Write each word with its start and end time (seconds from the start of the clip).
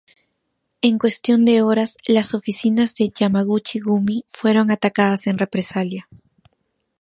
En 0.81 0.97
cuestión 0.97 1.45
de 1.45 1.61
horas, 1.61 1.95
las 2.07 2.33
oficinas 2.33 2.95
de 2.95 3.09
Yamaguchi-gumi 3.13 4.23
fueron 4.27 4.71
atacadas 4.71 5.27
en 5.27 5.37
represalia. 5.37 6.09